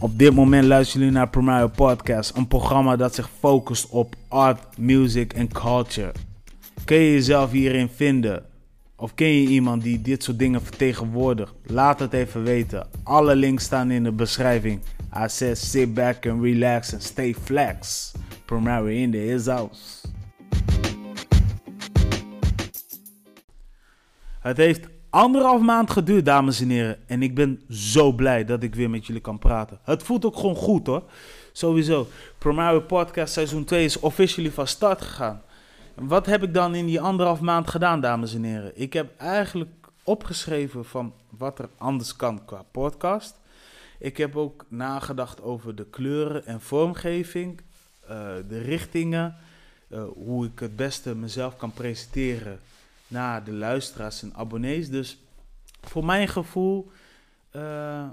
Op 0.00 0.18
dit 0.18 0.34
moment 0.34 0.64
luisteren 0.64 1.00
jullie 1.00 1.18
naar 1.18 1.28
Primario 1.28 1.68
Podcast, 1.68 2.36
een 2.36 2.46
programma 2.46 2.96
dat 2.96 3.14
zich 3.14 3.30
focust 3.38 3.88
op 3.88 4.14
art, 4.28 4.78
music 4.78 5.32
en 5.32 5.48
culture. 5.48 6.12
Kun 6.84 6.96
je 6.96 7.12
jezelf 7.12 7.50
hierin 7.50 7.88
vinden? 7.88 8.44
Of 8.96 9.14
ken 9.14 9.28
je 9.28 9.48
iemand 9.48 9.82
die 9.82 10.02
dit 10.02 10.22
soort 10.22 10.38
dingen 10.38 10.62
vertegenwoordigt? 10.62 11.54
Laat 11.66 12.00
het 12.00 12.12
even 12.12 12.42
weten. 12.42 12.86
Alle 13.02 13.36
links 13.36 13.64
staan 13.64 13.90
in 13.90 14.02
de 14.04 14.12
beschrijving. 14.12 14.80
I 15.16 15.28
said 15.28 15.58
sit 15.58 15.94
back 15.94 16.26
and 16.26 16.42
relax 16.42 16.92
and 16.92 17.02
stay 17.02 17.34
flex. 17.34 18.12
Primario 18.44 18.86
in 18.86 19.10
the 19.10 19.16
his 19.16 19.46
house. 19.46 20.08
Het 24.40 24.56
heeft 24.56 24.88
anderhalf 25.10 25.60
maand 25.60 25.90
geduurd, 25.90 26.24
dames 26.24 26.60
en 26.60 26.68
heren. 26.68 26.98
En 27.06 27.22
ik 27.22 27.34
ben 27.34 27.62
zo 27.70 28.12
blij 28.12 28.44
dat 28.44 28.62
ik 28.62 28.74
weer 28.74 28.90
met 28.90 29.06
jullie 29.06 29.22
kan 29.22 29.38
praten. 29.38 29.78
Het 29.82 30.02
voelt 30.02 30.24
ook 30.24 30.36
gewoon 30.36 30.54
goed 30.54 30.86
hoor. 30.86 31.02
Sowieso. 31.52 32.08
Primario 32.38 32.80
Podcast 32.80 33.32
seizoen 33.32 33.64
2 33.64 33.84
is 33.84 34.00
officially 34.00 34.50
van 34.50 34.66
start 34.66 35.00
gegaan. 35.00 35.42
Wat 35.94 36.26
heb 36.26 36.42
ik 36.42 36.54
dan 36.54 36.74
in 36.74 36.86
die 36.86 37.00
anderhalf 37.00 37.40
maand 37.40 37.70
gedaan, 37.70 38.00
dames 38.00 38.34
en 38.34 38.42
heren? 38.42 38.72
Ik 38.74 38.92
heb 38.92 39.10
eigenlijk 39.16 39.70
opgeschreven 40.02 40.84
van 40.84 41.12
wat 41.30 41.58
er 41.58 41.68
anders 41.78 42.16
kan 42.16 42.44
qua 42.44 42.64
podcast. 42.70 43.36
Ik 43.98 44.16
heb 44.16 44.36
ook 44.36 44.64
nagedacht 44.68 45.42
over 45.42 45.74
de 45.74 45.84
kleuren 45.84 46.46
en 46.46 46.60
vormgeving, 46.60 47.60
uh, 48.02 48.08
de 48.48 48.58
richtingen, 48.58 49.36
uh, 49.88 50.02
hoe 50.14 50.46
ik 50.46 50.58
het 50.58 50.76
beste 50.76 51.14
mezelf 51.14 51.56
kan 51.56 51.72
presenteren 51.72 52.60
naar 53.08 53.44
de 53.44 53.52
luisteraars 53.52 54.22
en 54.22 54.34
abonnees. 54.34 54.90
Dus 54.90 55.22
voor 55.80 56.04
mijn 56.04 56.28
gevoel, 56.28 56.90
uh, 57.52 58.08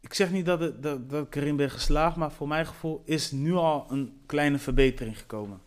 ik 0.00 0.14
zeg 0.14 0.30
niet 0.30 0.46
dat, 0.46 0.60
het, 0.60 0.82
dat, 0.82 1.10
dat 1.10 1.26
ik 1.26 1.34
erin 1.34 1.56
ben 1.56 1.70
geslaagd, 1.70 2.16
maar 2.16 2.32
voor 2.32 2.48
mijn 2.48 2.66
gevoel 2.66 3.02
is 3.04 3.30
nu 3.30 3.52
al 3.52 3.86
een 3.88 4.20
kleine 4.26 4.58
verbetering 4.58 5.18
gekomen. 5.18 5.60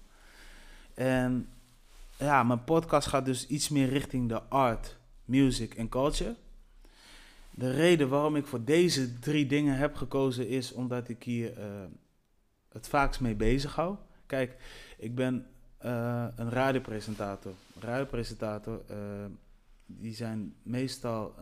En 0.93 1.49
ja, 2.17 2.43
mijn 2.43 2.63
podcast 2.63 3.07
gaat 3.07 3.25
dus 3.25 3.47
iets 3.47 3.69
meer 3.69 3.89
richting 3.89 4.29
de 4.29 4.41
art, 4.41 4.97
music 5.25 5.73
en 5.73 5.89
culture. 5.89 6.35
De 7.51 7.71
reden 7.71 8.09
waarom 8.09 8.35
ik 8.35 8.45
voor 8.45 8.63
deze 8.63 9.19
drie 9.19 9.45
dingen 9.45 9.77
heb 9.77 9.95
gekozen 9.95 10.47
is 10.47 10.73
omdat 10.73 11.09
ik 11.09 11.23
hier 11.23 11.57
uh, 11.57 11.65
het 12.71 12.87
vaakst 12.87 13.19
mee 13.19 13.35
bezig 13.35 13.75
hou. 13.75 13.95
Kijk, 14.25 14.55
ik 14.97 15.15
ben 15.15 15.47
uh, 15.85 16.27
een 16.35 16.49
radiopresentator. 16.49 17.53
Radiopresentator, 17.79 18.81
uh, 18.91 18.97
die 19.85 20.13
zijn 20.13 20.55
meestal 20.63 21.35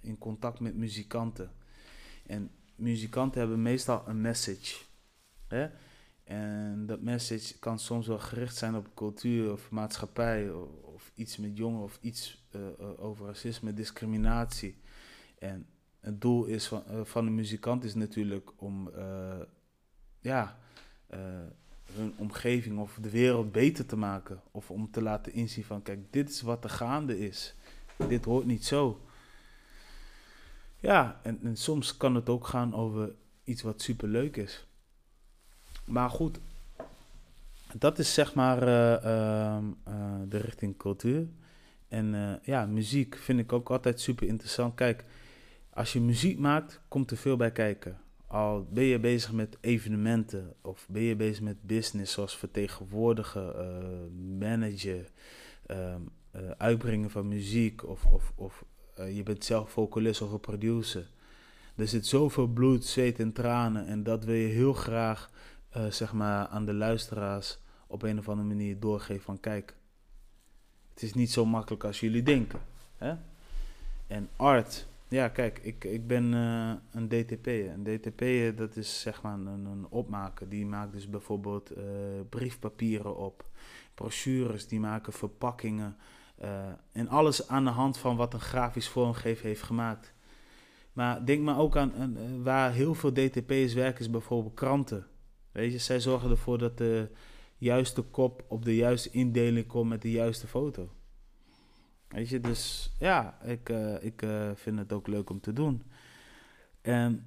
in 0.00 0.18
contact 0.18 0.60
met 0.60 0.74
muzikanten. 0.74 1.50
En 2.26 2.50
muzikanten 2.74 3.40
hebben 3.40 3.62
meestal 3.62 4.02
een 4.06 4.20
message. 4.20 4.84
Hè? 5.48 5.68
En 6.24 6.86
dat 6.86 7.00
message 7.00 7.58
kan 7.58 7.78
soms 7.78 8.06
wel 8.06 8.18
gericht 8.18 8.56
zijn 8.56 8.74
op 8.74 8.94
cultuur 8.94 9.52
of 9.52 9.70
maatschappij 9.70 10.50
of, 10.50 11.12
iets 11.14 11.36
met 11.36 11.56
jongeren 11.56 11.84
of 11.84 11.98
iets 12.00 12.48
over 12.96 13.26
racisme, 13.26 13.74
discriminatie. 13.74 14.80
En 15.38 15.66
het 16.00 16.20
doel 16.20 16.44
is 16.44 16.66
van, 16.66 17.06
van 17.06 17.24
de 17.24 17.30
muzikant 17.30 17.84
is 17.84 17.94
natuurlijk 17.94 18.50
om 18.56 18.90
ja, 20.20 20.58
hun 21.94 22.14
omgeving 22.16 22.78
of 22.78 22.98
de 23.00 23.10
wereld 23.10 23.52
beter 23.52 23.86
te 23.86 23.96
maken. 23.96 24.40
Of 24.50 24.70
om 24.70 24.90
te 24.90 25.02
laten 25.02 25.32
inzien 25.32 25.64
van 25.64 25.82
kijk, 25.82 26.12
dit 26.12 26.28
is 26.28 26.42
wat 26.42 26.64
er 26.64 26.70
gaande 26.70 27.18
is. 27.18 27.54
Dit 28.08 28.24
hoort 28.24 28.46
niet 28.46 28.64
zo. 28.64 29.00
Ja, 30.80 31.20
en, 31.22 31.38
en 31.42 31.56
soms 31.56 31.96
kan 31.96 32.14
het 32.14 32.28
ook 32.28 32.46
gaan 32.46 32.74
over 32.74 33.12
iets 33.44 33.62
wat 33.62 33.82
super 33.82 34.08
leuk 34.08 34.36
is. 34.36 34.66
Maar 35.84 36.10
goed, 36.10 36.38
dat 37.78 37.98
is 37.98 38.14
zeg 38.14 38.34
maar 38.34 38.62
uh, 38.62 39.04
uh, 39.04 39.58
uh, 39.88 40.20
de 40.28 40.38
richting 40.38 40.76
cultuur. 40.76 41.26
En 41.88 42.40
ja, 42.42 42.66
muziek 42.66 43.16
vind 43.16 43.38
ik 43.38 43.52
ook 43.52 43.70
altijd 43.70 44.00
super 44.00 44.26
interessant. 44.26 44.74
Kijk, 44.74 45.04
als 45.70 45.92
je 45.92 46.00
muziek 46.00 46.38
maakt, 46.38 46.80
komt 46.88 47.10
er 47.10 47.16
veel 47.16 47.36
bij 47.36 47.52
kijken. 47.52 47.98
Al 48.30 48.66
ben 48.70 48.84
je 48.84 48.98
bezig 48.98 49.32
met 49.32 49.56
evenementen 49.60 50.54
of 50.62 50.86
ben 50.88 51.02
je 51.02 51.16
bezig 51.16 51.42
met 51.42 51.62
business 51.62 52.12
zoals 52.12 52.36
vertegenwoordigen, 52.36 54.38
managen, 54.38 55.06
ehm, 55.66 56.00
uitbrengen 56.56 57.10
van 57.10 57.28
muziek 57.28 57.88
of, 57.88 58.04
of, 58.04 58.32
of 58.34 58.64
je 59.12 59.22
bent 59.22 59.44
zelf 59.44 59.70
vocalist 59.70 60.22
of 60.22 60.32
een 60.32 60.40
producer. 60.40 61.10
Er 61.76 61.88
zit 61.88 62.06
zoveel 62.06 62.46
bloed, 62.46 62.84
zweet 62.84 63.18
en 63.18 63.32
tranen 63.32 63.86
en 63.86 64.02
dat 64.02 64.24
wil 64.24 64.34
je 64.34 64.48
heel 64.48 64.72
graag 64.72 65.30
uh, 65.76 65.90
zeg 65.90 66.12
maar 66.12 66.46
aan 66.46 66.64
de 66.64 66.74
luisteraars 66.74 67.58
op 67.86 68.02
een 68.02 68.18
of 68.18 68.28
andere 68.28 68.48
manier 68.48 68.80
doorgeven 68.80 69.22
van 69.22 69.40
kijk, 69.40 69.74
het 70.94 71.02
is 71.02 71.14
niet 71.14 71.30
zo 71.30 71.44
makkelijk 71.44 71.84
als 71.84 72.00
jullie 72.00 72.22
denken. 72.22 72.60
Hè? 72.96 73.14
En 74.06 74.28
art, 74.36 74.86
ja 75.10 75.28
kijk, 75.28 75.58
ik, 75.58 75.84
ik 75.84 76.06
ben 76.06 76.32
uh, 76.32 76.72
een 76.90 77.08
DTP. 77.08 77.46
Een 77.46 77.82
DTP 77.82 78.56
dat 78.56 78.76
is 78.76 79.00
zeg 79.00 79.22
maar 79.22 79.32
een, 79.32 79.64
een 79.64 79.86
opmaker. 79.88 80.48
Die 80.48 80.66
maakt 80.66 80.92
dus 80.92 81.08
bijvoorbeeld 81.08 81.76
uh, 81.76 81.84
briefpapieren 82.28 83.16
op, 83.16 83.44
brochures, 83.94 84.66
die 84.66 84.80
maken 84.80 85.12
verpakkingen. 85.12 85.96
en 86.92 87.08
alles 87.08 87.48
aan 87.48 87.64
de 87.64 87.70
hand 87.70 87.98
van 87.98 88.16
wat 88.16 88.34
een 88.34 88.40
grafisch 88.40 88.88
vormgever 88.88 89.44
heeft 89.46 89.62
gemaakt. 89.62 90.14
Maar 90.92 91.24
denk 91.24 91.42
maar 91.42 91.58
ook 91.58 91.76
aan 91.76 92.42
waar 92.42 92.72
heel 92.72 92.94
veel 92.94 93.12
DTP's 93.12 93.74
werken, 93.74 94.00
is 94.00 94.10
bijvoorbeeld 94.10 94.54
kranten. 94.54 95.06
Weet 95.52 95.72
je, 95.72 95.78
zij 95.78 96.00
zorgen 96.00 96.30
ervoor 96.30 96.58
dat 96.58 96.78
de 96.78 97.10
juiste 97.56 98.02
kop 98.02 98.44
op 98.48 98.64
de 98.64 98.76
juiste 98.76 99.10
indeling 99.10 99.66
komt 99.66 99.88
met 99.88 100.02
de 100.02 100.10
juiste 100.10 100.46
foto. 100.46 100.88
Weet 102.10 102.28
je, 102.28 102.40
dus 102.40 102.92
ja, 102.98 103.38
ik, 103.44 103.68
uh, 103.68 104.04
ik 104.04 104.22
uh, 104.22 104.50
vind 104.54 104.78
het 104.78 104.92
ook 104.92 105.06
leuk 105.06 105.30
om 105.30 105.40
te 105.40 105.52
doen. 105.52 105.82
En 106.80 107.24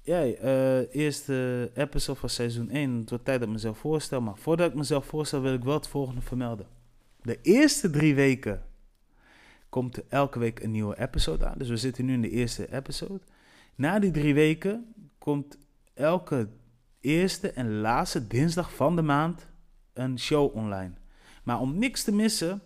ja, 0.00 0.24
uh, 0.24 0.94
eerste 0.94 1.70
episode 1.74 2.18
van 2.18 2.28
seizoen 2.28 2.70
1, 2.70 2.98
het 2.98 3.10
wordt 3.10 3.24
tijd 3.24 3.38
dat 3.38 3.48
ik 3.48 3.54
mezelf 3.54 3.78
voorstel. 3.78 4.20
Maar 4.20 4.36
voordat 4.36 4.70
ik 4.70 4.74
mezelf 4.74 5.06
voorstel, 5.06 5.40
wil 5.40 5.54
ik 5.54 5.64
wel 5.64 5.74
het 5.74 5.88
volgende 5.88 6.20
vermelden. 6.20 6.66
De 7.22 7.38
eerste 7.42 7.90
drie 7.90 8.14
weken 8.14 8.62
komt 9.68 9.96
er 9.96 10.04
elke 10.08 10.38
week 10.38 10.60
een 10.60 10.70
nieuwe 10.70 10.98
episode 10.98 11.46
aan. 11.46 11.58
Dus 11.58 11.68
we 11.68 11.76
zitten 11.76 12.04
nu 12.04 12.12
in 12.12 12.22
de 12.22 12.30
eerste 12.30 12.72
episode. 12.72 13.20
Na 13.74 13.98
die 13.98 14.10
drie 14.10 14.34
weken 14.34 14.94
komt 15.18 15.58
elke 15.94 16.48
eerste 17.00 17.52
en 17.52 17.80
laatste 17.80 18.26
dinsdag 18.26 18.74
van 18.74 18.96
de 18.96 19.02
maand 19.02 19.46
een 19.92 20.18
show 20.18 20.56
online. 20.56 20.92
Maar 21.42 21.60
om 21.60 21.78
niks 21.78 22.04
te 22.04 22.12
missen, 22.12 22.62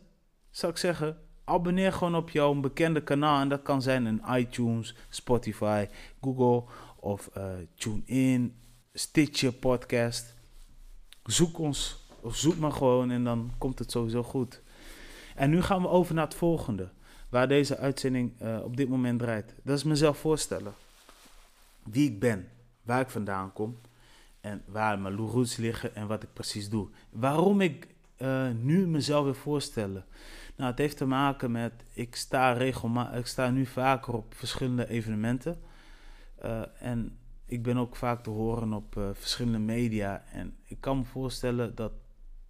zou 0.51 0.73
ik 0.73 0.79
zeggen, 0.79 1.19
abonneer 1.47 1.93
gewoon 1.93 2.15
op 2.15 2.31
jouw 2.31 2.55
bekende 2.55 3.03
kanaal. 3.03 3.41
En 3.41 3.49
dat 3.49 3.63
kan 3.63 3.83
zijn 3.83 4.05
een 4.05 4.23
iTunes, 4.31 4.95
Spotify, 5.09 5.87
Google 6.21 6.73
of 6.97 7.31
uh, 7.37 7.45
TuneIn, 7.75 8.55
Stitcher 8.93 9.53
podcast. 9.53 10.35
Zoek 11.23 11.59
ons 11.59 12.05
of 12.21 12.37
zoek 12.37 12.59
maar 12.59 12.73
gewoon 12.73 13.11
en 13.11 13.25
dan 13.25 13.53
komt 13.59 13.79
het 13.79 13.91
sowieso 13.91 14.23
goed. 14.23 14.63
En 15.35 15.51
nu 15.51 15.63
gaan 15.63 15.83
we 15.83 15.89
over 15.89 16.15
naar 16.15 16.25
het 16.25 16.35
volgende, 16.35 16.91
waar 17.29 17.49
deze 17.49 17.77
uitzending 17.77 18.33
uh, 18.43 18.61
op 18.63 18.77
dit 18.77 18.89
moment 18.89 19.19
draait. 19.19 19.55
Dat 19.63 19.77
is 19.77 19.85
mezelf 19.85 20.19
voorstellen. 20.19 20.75
Wie 21.83 22.11
ik 22.11 22.21
ben, 22.21 22.49
waar 22.83 23.01
ik 23.01 23.11
vandaan 23.11 23.53
kom 23.53 23.79
en 24.41 24.63
waar 24.67 24.99
mijn 24.99 25.17
roots 25.17 25.57
liggen 25.57 25.95
en 25.95 26.07
wat 26.07 26.23
ik 26.23 26.33
precies 26.33 26.69
doe. 26.69 26.89
Waarom 27.11 27.61
ik 27.61 27.87
uh, 28.19 28.49
nu 28.61 28.87
mezelf 28.87 29.25
wil 29.25 29.35
voorstellen? 29.35 30.05
Nou, 30.57 30.71
het 30.71 30.79
heeft 30.79 30.97
te 30.97 31.07
maken 31.07 31.51
met, 31.51 31.73
ik 31.93 32.17
sta, 32.17 32.53
regelmatig, 32.53 33.19
ik 33.19 33.27
sta 33.27 33.51
nu 33.51 33.67
vaker 33.67 34.15
op 34.15 34.35
verschillende 34.35 34.89
evenementen. 34.89 35.61
Uh, 36.45 36.63
en 36.79 37.19
ik 37.47 37.63
ben 37.63 37.77
ook 37.77 37.97
vaak 37.97 38.23
te 38.23 38.31
horen 38.31 38.73
op 38.73 38.97
uh, 38.97 39.09
verschillende 39.13 39.59
media. 39.59 40.25
En 40.33 40.57
ik 40.65 40.81
kan 40.81 40.99
me 40.99 41.05
voorstellen 41.05 41.75
dat 41.75 41.93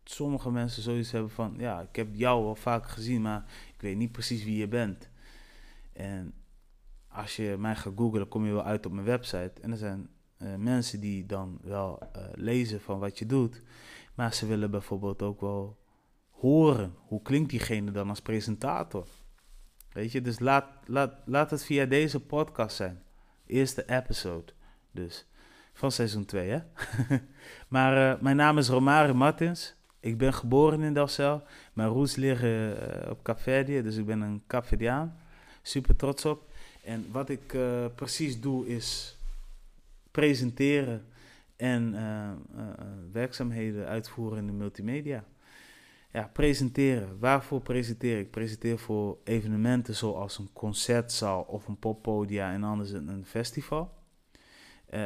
sommige 0.05 0.51
mensen 0.51 0.83
zoiets 0.83 1.11
hebben 1.11 1.31
van, 1.31 1.55
ja, 1.59 1.81
ik 1.81 1.97
heb 1.97 2.09
jou 2.13 2.45
wel 2.45 2.55
vaak 2.55 2.89
gezien, 2.89 3.23
maar 3.23 3.45
ik 3.75 3.81
weet 3.81 3.97
niet 3.97 4.13
precies 4.13 4.45
wie 4.45 4.57
je 4.57 4.69
bent. 4.69 5.09
En 5.93 6.35
als 7.09 7.37
je 7.37 7.57
mij 7.59 7.77
gaat 7.77 7.93
googlen, 7.97 8.29
kom 8.29 8.47
je 8.47 8.53
wel 8.53 8.65
uit 8.65 8.87
op 8.87 8.93
mijn 8.93 9.07
website. 9.07 9.53
En 9.61 9.71
er 9.71 9.77
zijn 9.77 10.09
uh, 10.39 10.55
mensen 10.55 11.01
die 11.01 11.27
dan 11.27 11.59
wel 11.63 11.99
lezen 12.35 12.81
van 12.81 12.99
wat 12.99 13.19
je 13.19 13.27
doet, 13.27 13.63
maar 14.15 14.35
ze 14.35 14.47
willen 14.47 14.71
bijvoorbeeld 14.71 15.23
ook 15.23 15.41
wel 15.41 15.79
horen 16.39 16.95
hoe 17.07 17.23
klinkt 17.23 17.51
diegene 17.51 17.91
dan 17.91 18.09
als 18.09 18.21
presentator. 18.21 19.07
Weet 19.93 20.13
je, 20.13 20.21
dus 20.21 20.39
laat, 20.39 20.67
laat, 20.87 21.15
laat 21.25 21.51
het 21.51 21.65
via 21.65 21.85
deze 21.85 22.21
podcast 22.21 22.77
zijn. 22.77 23.03
Eerste 23.47 23.85
episode, 23.89 24.53
dus 24.91 25.27
van 25.73 25.93
seizoen 25.93 26.25
2, 26.25 26.51
hè? 26.51 26.61
maar 27.75 28.15
uh, 28.15 28.23
mijn 28.23 28.37
naam 28.37 28.59
is 28.59 28.69
Romario 28.69 29.15
Martins. 29.15 29.75
Ik 30.01 30.19
ben 30.19 30.35
geboren 30.35 30.83
in 30.83 30.95
Delcel. 30.95 31.43
Mijn 31.73 31.89
roots 31.89 32.17
liggen 32.17 32.77
op 33.11 33.23
Capverdië, 33.23 33.83
dus 33.83 33.97
ik 33.97 34.07
ben 34.07 34.21
een 34.21 34.43
Capverdiaan. 34.47 35.17
Super 35.63 35.97
trots 35.97 36.25
op. 36.25 36.53
En 36.85 37.07
wat 37.13 37.29
ik 37.29 37.57
precies 37.95 38.41
doe 38.41 38.67
is 38.67 39.19
presenteren 40.11 41.07
en 41.57 41.95
werkzaamheden 43.13 43.87
uitvoeren 43.87 44.39
in 44.39 44.47
de 44.47 44.53
multimedia. 44.53 45.25
Ja, 46.13 46.31
presenteren. 46.33 47.19
Waarvoor 47.19 47.61
presenteer 47.61 48.19
ik? 48.19 48.31
presenteer 48.31 48.79
voor 48.79 49.19
evenementen 49.25 49.95
zoals 49.95 50.39
een 50.39 50.51
concertzaal 50.53 51.43
of 51.43 51.69
een 51.69 51.79
poppodia 51.79 52.53
en 52.53 52.65
anders 52.65 52.91
een, 52.91 53.25
festival. 53.27 53.93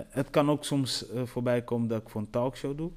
het 0.09 0.31
kan 0.31 0.51
ook 0.51 0.65
soms 0.65 1.07
voorbij 1.25 1.63
komen 1.63 1.89
dat 1.89 2.01
ik 2.03 2.09
voor 2.09 2.21
een 2.21 2.31
talkshow 2.31 2.77
doe. 2.77 2.91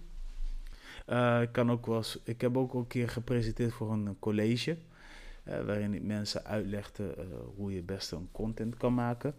Uh, 1.08 1.42
ik, 1.42 1.52
kan 1.52 1.72
ook 1.72 1.88
eens, 1.88 2.20
ik 2.24 2.42
heb 2.42 2.58
ook 2.58 2.74
een 2.74 2.88
keer 2.88 3.10
gepresenteerd 3.10 3.74
voor 3.74 3.92
een 3.92 4.20
college. 4.20 4.78
Waarin 5.44 5.94
ik 5.94 6.04
mensen 6.04 6.46
uitlegde 6.46 7.16
hoe 7.56 7.74
je 7.74 7.82
best 7.82 8.12
een 8.12 8.30
content 8.32 8.78
kan 8.78 8.94
maken. 8.94 9.36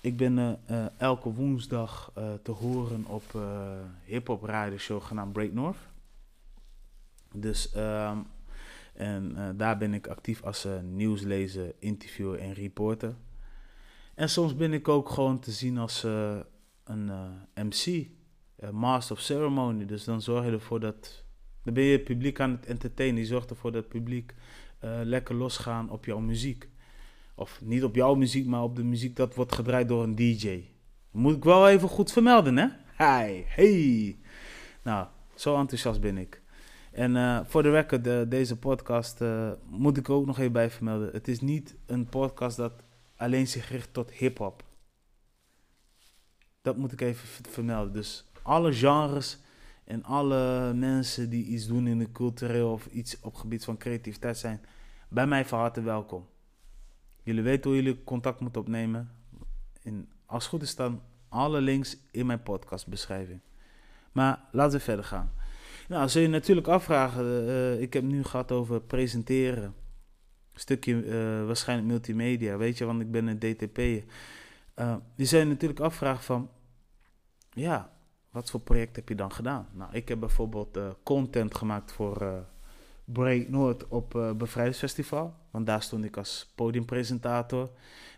ik 0.00 0.16
ben 0.16 0.58
elke 0.96 1.32
woensdag 1.32 2.12
te 2.42 2.50
horen 2.50 3.06
op 3.06 3.40
hip-hop 4.04 4.42
radioshow 4.42 5.02
genaamd 5.02 5.32
Break 5.32 5.52
North. 5.52 5.78
Dus 7.34 7.74
um, 7.76 8.26
en 8.94 9.54
daar 9.56 9.78
ben 9.78 9.94
ik 9.94 10.06
actief 10.06 10.42
als 10.42 10.66
nieuwslezer, 10.82 11.74
interviewer 11.78 12.38
en 12.38 12.52
reporter. 12.52 13.14
En 14.14 14.28
soms 14.28 14.56
ben 14.56 14.72
ik 14.72 14.88
ook 14.88 15.08
gewoon 15.10 15.38
te 15.38 15.50
zien 15.50 15.78
als 15.78 16.02
een 16.84 17.10
MC. 17.54 18.08
Eh, 18.56 18.70
master 18.70 19.16
of 19.16 19.22
ceremony. 19.22 19.86
Dus 19.86 20.04
dan 20.04 20.22
zorg 20.22 20.44
je 20.44 20.50
ervoor 20.50 20.80
dat. 20.80 21.24
Dan 21.62 21.74
ben 21.74 21.84
je 21.84 21.92
het 21.92 22.04
publiek 22.04 22.40
aan 22.40 22.50
het 22.50 22.66
entertainen. 22.66 23.20
Je 23.20 23.26
zorgt 23.26 23.50
ervoor 23.50 23.72
dat 23.72 23.82
het 23.82 23.92
publiek 23.92 24.34
lekker 25.02 25.34
losgaan 25.34 25.90
op 25.90 26.04
jouw 26.04 26.18
muziek. 26.18 26.68
Of 27.38 27.60
niet 27.62 27.84
op 27.84 27.94
jouw 27.94 28.14
muziek, 28.14 28.46
maar 28.46 28.62
op 28.62 28.76
de 28.76 28.84
muziek 28.84 29.16
dat 29.16 29.34
wordt 29.34 29.54
gedraaid 29.54 29.88
door 29.88 30.02
een 30.02 30.14
DJ. 30.14 30.64
Moet 31.10 31.36
ik 31.36 31.44
wel 31.44 31.68
even 31.68 31.88
goed 31.88 32.12
vermelden, 32.12 32.56
hè? 32.56 32.66
Hi, 32.96 33.42
hey. 33.46 34.18
Nou, 34.82 35.06
zo 35.34 35.58
enthousiast 35.58 36.00
ben 36.00 36.18
ik. 36.18 36.42
En 36.98 37.14
uh, 37.14 37.40
voor 37.44 37.62
de 37.62 37.70
record, 37.70 38.30
deze 38.30 38.56
podcast 38.56 39.20
moet 39.68 39.96
ik 39.96 40.10
ook 40.10 40.26
nog 40.26 40.38
even 40.38 40.52
bij 40.52 40.70
vermelden. 40.70 41.12
Het 41.12 41.28
is 41.28 41.40
niet 41.40 41.76
een 41.86 42.08
podcast 42.08 42.56
dat 42.56 42.72
alleen 43.16 43.46
zich 43.46 43.68
richt 43.68 43.92
tot 43.92 44.10
hip-hop. 44.10 44.64
Dat 46.62 46.76
moet 46.76 46.92
ik 46.92 47.00
even 47.00 47.28
vermelden. 47.50 47.92
Dus 47.92 48.30
alle 48.42 48.72
genres 48.72 49.38
en 49.84 50.04
alle 50.04 50.72
mensen 50.74 51.30
die 51.30 51.44
iets 51.44 51.66
doen 51.66 51.86
in 51.86 51.98
de 51.98 52.12
cultureel 52.12 52.72
of 52.72 52.86
iets 52.86 53.20
op 53.20 53.34
gebied 53.34 53.64
van 53.64 53.76
creativiteit 53.76 54.38
zijn 54.38 54.60
bij 55.08 55.26
mij 55.26 55.44
van 55.44 55.58
harte 55.58 55.82
welkom. 55.82 56.26
Jullie 57.22 57.42
weten 57.42 57.70
hoe 57.70 57.82
jullie 57.82 58.04
contact 58.04 58.40
moeten 58.40 58.60
opnemen. 58.60 59.10
In, 59.82 60.08
als 60.26 60.42
het 60.42 60.52
goed 60.52 60.62
is 60.62 60.70
staan 60.70 61.02
alle 61.28 61.60
links 61.60 61.96
in 62.10 62.26
mijn 62.26 62.42
podcastbeschrijving. 62.42 63.40
Maar 64.12 64.40
laten 64.52 64.78
we 64.78 64.84
verder 64.84 65.04
gaan. 65.04 65.37
Nou, 65.88 66.08
zul 66.08 66.22
je 66.22 66.28
natuurlijk 66.28 66.68
afvragen. 66.68 67.24
Uh, 67.24 67.80
ik 67.80 67.92
heb 67.92 68.02
nu 68.02 68.24
gehad 68.24 68.52
over 68.52 68.80
presenteren. 68.80 69.64
Een 70.52 70.60
stukje 70.60 71.04
uh, 71.04 71.46
waarschijnlijk 71.46 71.88
multimedia, 71.88 72.56
weet 72.56 72.78
je, 72.78 72.84
want 72.84 73.00
ik 73.00 73.10
ben 73.10 73.26
een 73.26 73.38
DTP. 73.38 73.78
Uh, 73.78 74.96
je 75.14 75.24
zou 75.24 75.42
je 75.42 75.48
natuurlijk 75.48 75.80
afvragen 75.80 76.24
van, 76.24 76.50
ja, 77.50 77.92
wat 78.30 78.50
voor 78.50 78.60
project 78.60 78.96
heb 78.96 79.08
je 79.08 79.14
dan 79.14 79.32
gedaan? 79.32 79.68
Nou, 79.72 79.92
ik 79.92 80.08
heb 80.08 80.20
bijvoorbeeld 80.20 80.78
content 81.02 81.54
gemaakt 81.54 81.92
voor 81.92 82.46
Break 83.04 83.48
Noord 83.48 83.88
op 83.88 84.14
uh, 84.14 84.32
Bevrijdingsfestival. 84.32 85.34
Want 85.50 85.66
daar 85.66 85.82
stond 85.82 86.04
ik 86.04 86.16
als 86.16 86.52
podiumpresentator. 86.54 87.70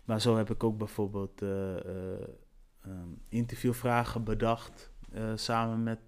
Maar 0.05 0.21
zo 0.21 0.37
heb 0.37 0.49
ik 0.49 0.63
ook 0.63 0.77
bijvoorbeeld 0.77 1.41
um, 1.41 3.21
interviewvragen 3.29 4.23
bedacht. 4.23 4.90
Samen 5.35 5.83
met, 5.83 5.99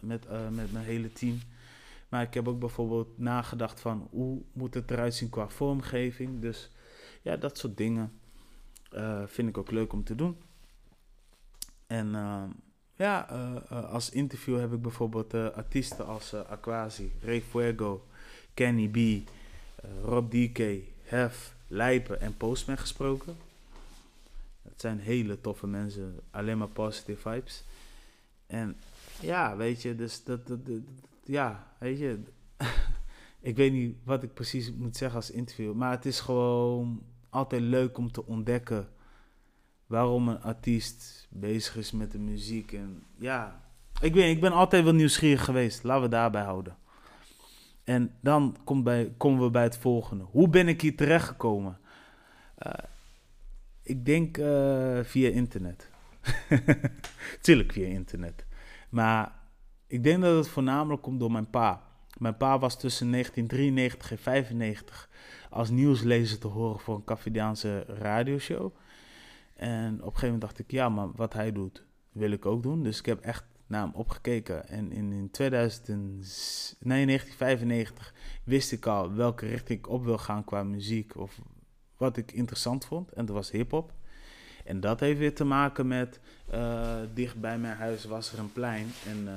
met, 0.00 0.26
met 0.50 0.72
mijn 0.72 0.84
hele 0.84 1.12
team. 1.12 1.40
Maar 2.08 2.22
ik 2.22 2.34
heb 2.34 2.48
ook 2.48 2.58
bijvoorbeeld 2.58 3.18
nagedacht 3.18 3.80
van 3.80 4.08
hoe 4.10 4.42
moet 4.52 4.74
het 4.74 4.90
eruit 4.90 5.14
zien 5.14 5.30
qua 5.30 5.48
vormgeving. 5.48 6.40
Dus 6.40 6.70
ja, 7.22 7.36
dat 7.36 7.58
soort 7.58 7.76
dingen 7.76 8.12
vind 9.26 9.48
ik 9.48 9.58
ook 9.58 9.70
leuk 9.70 9.92
om 9.92 10.04
te 10.04 10.14
doen. 10.14 10.36
En 11.86 12.14
ehm, 12.14 12.48
ja, 12.94 13.20
als 13.68 14.10
interview 14.10 14.58
heb 14.58 14.72
ik 14.72 14.82
bijvoorbeeld 14.82 15.34
artiesten 15.34 16.06
als 16.06 16.34
Aquasi, 16.34 17.12
Ray 17.22 17.42
Fuego, 17.42 18.06
Kenny 18.54 18.88
B, 18.88 19.28
Rob 20.04 20.30
DK, 20.30 20.58
Hef, 21.02 21.54
Lijpen 21.66 22.20
en 22.20 22.36
Postman 22.36 22.78
gesproken. 22.78 23.36
Het 24.62 24.80
zijn 24.80 24.98
hele 24.98 25.40
toffe 25.40 25.66
mensen, 25.66 26.20
alleen 26.30 26.58
maar 26.58 26.68
positive 26.68 27.30
vibes. 27.30 27.64
En 28.52 28.76
ja, 29.20 29.56
weet 29.56 29.82
je, 29.82 29.94
dus 29.94 30.24
dat, 30.24 30.46
dat, 30.46 30.58
ja, 31.24 31.66
weet 31.78 31.98
je, 31.98 32.22
ik 33.40 33.56
weet 33.56 33.72
niet 33.72 33.96
wat 34.04 34.22
ik 34.22 34.34
precies 34.34 34.72
moet 34.72 34.96
zeggen 34.96 35.16
als 35.16 35.30
interview, 35.30 35.74
maar 35.74 35.90
het 35.90 36.06
is 36.06 36.20
gewoon 36.20 37.02
altijd 37.30 37.62
leuk 37.62 37.98
om 37.98 38.12
te 38.12 38.26
ontdekken 38.26 38.88
waarom 39.86 40.28
een 40.28 40.42
artiest 40.42 41.26
bezig 41.30 41.76
is 41.76 41.92
met 41.92 42.12
de 42.12 42.18
muziek. 42.18 42.72
En 42.72 43.02
ja, 43.16 43.60
ik, 44.00 44.14
weet, 44.14 44.34
ik 44.34 44.40
ben 44.40 44.52
altijd 44.52 44.84
wel 44.84 44.94
nieuwsgierig 44.94 45.44
geweest. 45.44 45.82
Laten 45.82 46.02
we 46.02 46.08
daarbij 46.08 46.42
houden. 46.42 46.76
En 47.84 48.14
dan 48.20 48.56
komt 48.64 48.84
bij, 48.84 49.12
komen 49.16 49.44
we 49.44 49.50
bij 49.50 49.62
het 49.62 49.76
volgende. 49.76 50.24
Hoe 50.24 50.48
ben 50.48 50.68
ik 50.68 50.80
hier 50.80 50.96
terechtgekomen? 50.96 51.78
Uh, 52.66 52.72
ik 53.82 54.04
denk 54.04 54.38
uh, 54.38 55.00
via 55.02 55.30
internet. 55.30 55.91
Tuurlijk 57.40 57.72
via 57.72 57.86
internet. 57.86 58.46
Maar 58.88 59.32
ik 59.86 60.02
denk 60.02 60.22
dat 60.22 60.36
het 60.36 60.48
voornamelijk 60.48 61.02
komt 61.02 61.20
door 61.20 61.32
mijn 61.32 61.50
pa. 61.50 61.82
Mijn 62.18 62.36
pa 62.36 62.58
was 62.58 62.78
tussen 62.78 63.10
1993 63.10 64.10
en 64.10 64.58
1995 64.58 65.08
als 65.50 65.70
nieuwslezer 65.70 66.38
te 66.38 66.48
horen 66.48 66.80
voor 66.80 66.94
een 66.94 67.04
Cavidiaanse 67.04 67.84
radioshow. 67.84 68.74
En 69.54 69.92
op 69.92 69.98
een 69.98 70.04
gegeven 70.04 70.24
moment 70.24 70.40
dacht 70.40 70.58
ik, 70.58 70.70
ja, 70.70 70.88
maar 70.88 71.12
wat 71.14 71.32
hij 71.32 71.52
doet, 71.52 71.84
wil 72.12 72.30
ik 72.30 72.46
ook 72.46 72.62
doen. 72.62 72.82
Dus 72.82 72.98
ik 72.98 73.06
heb 73.06 73.20
echt 73.20 73.44
naar 73.66 73.82
hem 73.82 73.94
opgekeken. 73.94 74.68
En 74.68 74.92
in, 74.92 75.12
in 75.12 75.30
2000, 75.30 75.86
nee, 75.88 77.06
1995 77.06 78.14
wist 78.44 78.72
ik 78.72 78.86
al 78.86 79.14
welke 79.14 79.46
richting 79.46 79.78
ik 79.78 79.88
op 79.88 80.04
wil 80.04 80.18
gaan 80.18 80.44
qua 80.44 80.62
muziek. 80.62 81.16
Of 81.16 81.40
wat 81.96 82.16
ik 82.16 82.32
interessant 82.32 82.84
vond. 82.84 83.12
En 83.12 83.24
dat 83.24 83.34
was 83.34 83.50
hip-hop. 83.50 83.92
En 84.64 84.80
dat 84.80 85.00
heeft 85.00 85.18
weer 85.18 85.34
te 85.34 85.44
maken 85.44 85.86
met, 85.86 86.20
uh, 86.54 86.96
dicht 87.14 87.40
bij 87.40 87.58
mijn 87.58 87.76
huis 87.76 88.04
was 88.04 88.32
er 88.32 88.38
een 88.38 88.52
plein. 88.52 88.86
En 89.06 89.18
uh, 89.22 89.30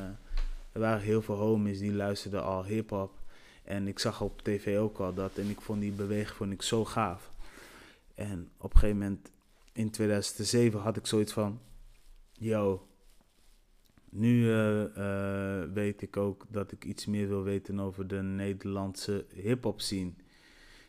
er 0.72 0.80
waren 0.80 1.02
heel 1.02 1.22
veel 1.22 1.36
homies 1.36 1.80
die 1.80 1.94
luisterden 1.94 2.44
al 2.44 2.66
hip-hop. 2.66 3.12
En 3.64 3.88
ik 3.88 4.00
zag 4.00 4.22
op 4.22 4.42
tv 4.42 4.78
ook 4.78 4.98
al 4.98 5.14
dat. 5.14 5.38
En 5.38 5.50
ik 5.50 5.62
vond 5.62 5.82
die 5.82 5.92
beweging 5.92 6.38
vond 6.38 6.52
ik 6.52 6.62
zo 6.62 6.86
gaaf. 6.86 7.32
En 8.16 8.50
op 8.58 8.74
een 8.74 8.80
gegeven 8.80 9.02
moment 9.02 9.32
in 9.72 9.92
2007 9.92 10.80
had 10.80 10.98
ik 10.98 11.06
zoiets 11.06 11.34
van: 11.34 11.60
yo, 12.32 12.88
nu 14.10 14.46
uh, 14.46 15.64
weet 15.74 16.02
ik 16.02 16.18
ook 16.18 16.46
dat 16.50 16.72
ik 16.72 16.86
iets 16.86 17.06
meer 17.06 17.28
wil 17.28 17.44
weten 17.44 17.80
over 17.80 18.08
de 18.08 18.22
Nederlandse 18.22 19.26
hip-hop 19.34 19.82
scene. 19.82 20.12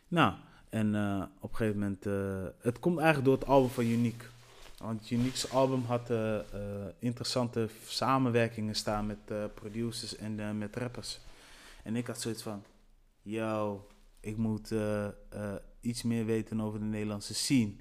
Nou, 0.07 0.33
en 0.69 0.93
uh, 0.93 1.23
op 1.39 1.49
een 1.49 1.55
gegeven 1.55 1.79
moment, 1.79 2.03
het 2.61 2.79
komt 2.79 2.97
eigenlijk 2.97 3.27
door 3.27 3.37
het 3.37 3.47
album 3.47 3.69
van 3.69 3.85
Unique. 3.85 4.25
Want 4.77 5.11
Unique's 5.11 5.51
album 5.51 5.83
had 5.83 6.11
interessante 6.99 7.69
samenwerkingen 7.85 8.75
staan 8.75 9.05
met 9.05 9.53
producers 9.53 10.15
en 10.15 10.57
met 10.57 10.75
rappers. 10.75 11.19
En 11.83 11.95
ik 11.95 12.07
had 12.07 12.21
zoiets 12.21 12.41
van: 12.41 12.63
yo, 13.21 13.87
ik 14.19 14.37
moet 14.37 14.73
iets 15.79 16.03
meer 16.03 16.25
weten 16.25 16.61
over 16.61 16.79
de 16.79 16.85
Nederlandse 16.85 17.33
scene. 17.33 17.73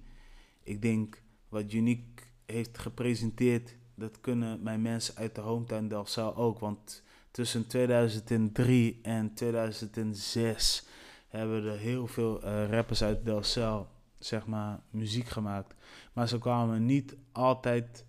Ik 0.62 0.83
denk 0.83 1.23
wat 1.49 1.73
Unique 1.73 2.23
heeft 2.47 2.78
gepresenteerd, 2.78 3.75
dat 3.95 4.21
kunnen 4.21 4.62
mijn 4.62 4.83
mensen 4.83 5.16
uit 5.16 5.35
de 5.35 5.40
hometown 5.40 5.87
Delfzijl 5.87 6.37
ook. 6.37 6.59
Want 6.59 7.02
tussen 7.31 7.66
2003 7.66 8.99
en 9.02 9.35
2006 9.35 10.87
hebben 11.26 11.64
er 11.64 11.78
heel 11.78 12.06
veel 12.06 12.45
uh, 12.45 12.71
rappers 12.71 13.02
uit 13.02 13.25
Delfzijl, 13.25 13.88
zeg 14.18 14.47
maar, 14.47 14.80
muziek 14.90 15.28
gemaakt. 15.28 15.75
Maar 16.12 16.28
ze 16.28 16.38
kwamen 16.38 16.85
niet 16.85 17.16
altijd 17.33 18.04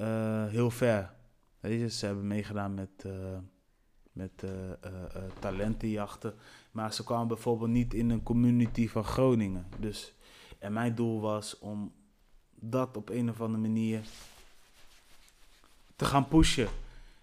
uh, 0.00 0.46
heel 0.46 0.70
ver. 0.70 1.14
Ze 1.88 2.06
hebben 2.06 2.26
meegedaan 2.26 2.74
met, 2.74 3.04
uh, 3.06 3.12
met 4.12 4.44
talentenjachten. 5.38 6.34
Maar 6.70 6.92
ze 6.92 7.04
kwamen 7.04 7.28
bijvoorbeeld 7.28 7.70
niet 7.70 7.94
in 7.94 8.10
een 8.10 8.22
community 8.22 8.88
van 8.88 9.04
Groningen. 9.04 9.66
Dus 9.78 10.14
en 10.58 10.72
mijn 10.72 10.94
doel 10.94 11.20
was 11.20 11.58
om 11.58 11.92
dat 12.54 12.96
op 12.96 13.08
een 13.08 13.30
of 13.30 13.40
andere 13.40 13.62
manier 13.62 14.00
te 15.96 16.04
gaan 16.04 16.28
pushen. 16.28 16.68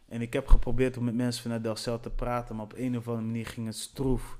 En 0.07 0.21
ik 0.21 0.33
heb 0.33 0.47
geprobeerd 0.47 0.97
om 0.97 1.03
met 1.03 1.15
mensen 1.15 1.41
vanuit 1.41 1.63
Delcel 1.63 1.99
te 1.99 2.09
praten, 2.09 2.55
maar 2.55 2.65
op 2.65 2.73
een 2.75 2.97
of 2.97 3.07
andere 3.07 3.25
manier 3.25 3.45
ging 3.45 3.65
het 3.65 3.77
stroef. 3.77 4.37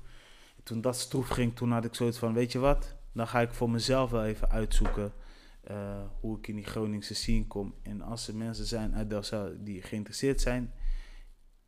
En 0.64 0.70
toen 0.70 0.80
dat 0.80 0.96
stroef 0.96 1.28
ging, 1.28 1.56
toen 1.56 1.70
had 1.70 1.84
ik 1.84 1.94
zoiets 1.94 2.18
van, 2.18 2.32
weet 2.32 2.52
je 2.52 2.58
wat? 2.58 2.94
Dan 3.12 3.28
ga 3.28 3.40
ik 3.40 3.50
voor 3.50 3.70
mezelf 3.70 4.10
wel 4.10 4.24
even 4.24 4.50
uitzoeken 4.50 5.12
eh, 5.60 6.02
hoe 6.20 6.38
ik 6.38 6.46
in 6.46 6.54
die 6.54 6.64
Groningse 6.64 7.14
scene 7.14 7.46
kom. 7.46 7.74
En 7.82 8.00
als 8.00 8.28
er 8.28 8.34
mensen 8.34 8.66
zijn 8.66 8.94
uit 8.94 9.10
Delcel 9.10 9.52
die 9.58 9.82
geïnteresseerd 9.82 10.40
zijn 10.40 10.72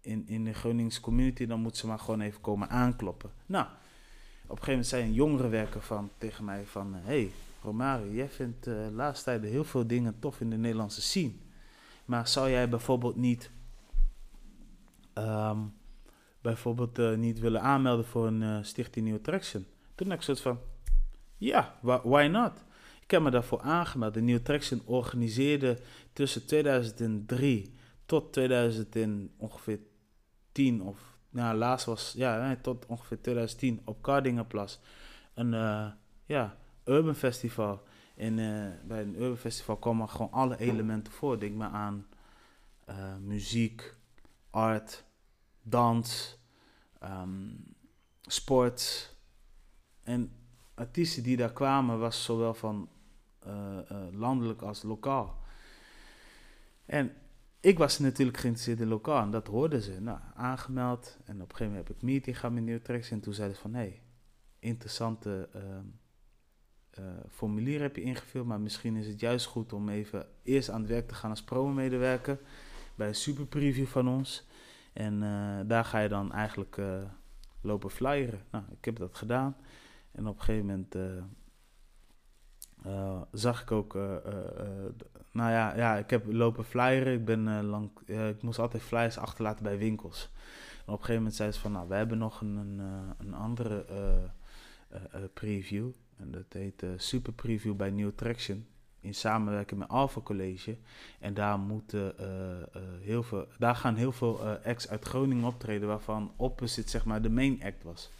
in, 0.00 0.28
in 0.28 0.44
de 0.44 0.52
Groningse 0.52 1.00
community, 1.00 1.46
dan 1.46 1.60
moeten 1.60 1.80
ze 1.80 1.86
maar 1.86 1.98
gewoon 1.98 2.20
even 2.20 2.40
komen 2.40 2.68
aankloppen. 2.68 3.30
Nou, 3.46 3.64
op 3.64 3.70
een 4.42 4.48
gegeven 4.48 4.70
moment 4.70 4.86
zei 4.86 5.02
een 5.02 5.12
jongere 5.12 5.48
werker 5.48 5.82
van, 5.82 6.10
tegen 6.18 6.44
mij 6.44 6.66
van... 6.66 6.94
hey, 6.94 7.30
Romario, 7.62 8.12
jij 8.12 8.28
vindt 8.28 8.66
uh, 8.66 8.74
de 8.74 8.92
laatste 8.92 9.24
tijd 9.24 9.42
heel 9.42 9.64
veel 9.64 9.86
dingen 9.86 10.18
tof 10.18 10.40
in 10.40 10.50
de 10.50 10.56
Nederlandse 10.56 11.02
scene. 11.02 11.32
Maar 12.04 12.28
zou 12.28 12.50
jij 12.50 12.68
bijvoorbeeld 12.68 13.16
niet... 13.16 13.50
Ehm, 15.12 15.58
bijvoorbeeld 16.46 16.98
uh, 16.98 17.14
niet 17.14 17.38
willen 17.38 17.60
aanmelden 17.60 18.04
voor 18.04 18.26
een 18.26 18.42
uh, 18.42 18.58
stichting 18.62 19.08
New 19.08 19.18
Traction? 19.18 19.66
Toen 19.94 20.06
had 20.06 20.16
ik 20.16 20.22
zoiets 20.22 20.42
van... 20.42 20.58
Ja, 21.36 21.74
why 21.82 22.28
not? 22.30 22.64
Ik 23.02 23.10
heb 23.10 23.22
me 23.22 23.30
daarvoor 23.30 23.60
aangemeld. 23.60 24.14
De 24.14 24.20
New 24.20 24.38
Traction 24.38 24.82
organiseerde 24.84 25.78
tussen 26.12 26.46
2003 26.46 27.74
tot 28.06 28.32
2000 28.32 28.96
ongeveer 29.36 29.78
10 30.52 30.82
of 30.82 31.18
nou, 31.30 31.56
laatst 31.56 31.86
was 31.86 32.12
ja, 32.16 32.56
tot 32.62 32.86
ongeveer 32.86 33.20
2010 33.20 33.80
op 33.84 34.02
Kardingenplas 34.02 34.80
een 35.34 35.52
uh, 35.52 35.86
ja, 36.24 36.56
urban 36.84 37.14
festival. 37.14 37.82
En 38.16 38.34
bij 38.86 39.02
een 39.02 39.14
urban 39.20 39.36
festival 39.36 39.76
komen 39.76 40.08
gewoon 40.08 40.32
alle 40.32 40.58
elementen 40.58 41.12
voor. 41.12 41.38
Denk 41.38 41.56
maar 41.56 41.70
aan 41.70 42.06
muziek, 43.20 43.94
art, 44.50 45.05
dans, 45.68 46.38
um, 47.02 47.64
sport. 48.22 49.14
En 50.02 50.32
artiesten 50.74 51.22
die 51.22 51.36
daar 51.36 51.52
kwamen 51.52 51.98
was 51.98 52.24
zowel 52.24 52.54
van 52.54 52.88
landelijk 54.12 54.62
als 54.62 54.82
lokaal. 54.82 55.38
En 56.86 57.12
ik 57.60 57.78
was 57.78 57.98
natuurlijk 57.98 58.38
geïnteresseerd 58.38 58.80
in 58.80 58.88
lokaal 58.88 59.22
en 59.22 59.30
dat 59.30 59.46
hoorden 59.46 59.82
ze. 59.82 60.00
Nou, 60.00 60.18
aangemeld 60.34 61.18
en 61.24 61.34
op 61.34 61.40
een 61.40 61.56
gegeven 61.56 61.66
moment 61.66 61.88
heb 61.88 61.96
ik 61.96 62.02
meeting 62.02 62.36
gehad 62.36 62.54
met 62.54 62.64
Nieuwtrex 62.64 63.10
en 63.10 63.20
toen 63.20 63.34
zeiden 63.34 63.56
ze 63.56 63.62
van, 63.62 63.74
hé, 63.74 63.80
hey, 63.80 64.02
interessante 64.58 65.48
uh, 65.56 65.62
uh, 66.98 67.04
formulier 67.28 67.80
heb 67.80 67.96
je 67.96 68.02
ingevuld, 68.02 68.46
maar 68.46 68.60
misschien 68.60 68.96
is 68.96 69.06
het 69.06 69.20
juist 69.20 69.46
goed 69.46 69.72
om 69.72 69.88
even 69.88 70.26
eerst 70.42 70.70
aan 70.70 70.80
het 70.80 70.90
werk 70.90 71.08
te 71.08 71.14
gaan 71.14 71.30
als 71.30 71.44
promo-medewerker 71.44 72.38
bij 72.94 73.08
een 73.08 73.14
super 73.14 73.46
preview 73.46 73.86
van 73.86 74.08
ons. 74.08 74.45
En 74.96 75.22
uh, 75.22 75.58
daar 75.66 75.84
ga 75.84 75.98
je 75.98 76.08
dan 76.08 76.32
eigenlijk 76.32 76.76
uh, 76.76 77.02
lopen 77.60 77.90
flyeren. 77.90 78.40
Nou, 78.50 78.64
ik 78.70 78.84
heb 78.84 78.96
dat 78.96 79.16
gedaan 79.16 79.56
en 80.12 80.26
op 80.26 80.36
een 80.36 80.42
gegeven 80.42 80.66
moment 80.66 80.94
uh, 82.86 83.22
zag 83.32 83.62
ik 83.62 83.70
ook, 83.70 83.94
nou 85.32 85.50
ja, 85.50 85.76
ja, 85.76 85.96
ik 85.96 86.10
heb 86.10 86.32
lopen 86.32 86.64
flyeren. 86.64 87.12
Ik, 87.12 87.24
ben, 87.24 87.64
lang, 87.64 87.90
ik 88.06 88.42
moest 88.42 88.58
altijd 88.58 88.82
flyers 88.82 89.18
achterlaten 89.18 89.62
bij 89.62 89.78
winkels. 89.78 90.30
En 90.86 90.92
op 90.92 90.98
een 90.98 91.04
gegeven 91.04 91.14
moment 91.14 91.34
zei 91.34 91.52
ze 91.52 91.60
van, 91.60 91.72
nou, 91.72 91.88
we 91.88 91.94
hebben 91.94 92.18
nog 92.18 92.40
een, 92.40 92.56
een, 92.56 92.80
een 93.18 93.34
andere 93.34 93.84
preview. 95.34 95.90
En 96.16 96.30
dat 96.30 96.44
heet 96.48 96.84
Super 96.96 97.32
Preview 97.32 97.74
bij 97.74 97.90
New 97.90 98.10
Traction. 98.14 98.66
In 99.06 99.14
samenwerking 99.14 99.80
met 99.80 99.88
Alpha 99.88 100.20
College. 100.20 100.76
En 101.18 101.34
daar, 101.34 101.58
moeten, 101.58 102.14
heel 103.00 103.22
veel, 103.22 103.46
daar 103.58 103.76
gaan 103.76 103.94
heel 103.94 104.12
veel 104.12 104.40
acts 104.64 104.88
uit 104.88 105.04
Groningen 105.04 105.44
optreden, 105.44 105.88
waarvan 105.88 106.32
Opposite 106.36 106.90
zeg 106.90 107.04
maar 107.04 107.22
de 107.22 107.30
main 107.30 107.62
act 107.62 107.82
was. 107.82 108.10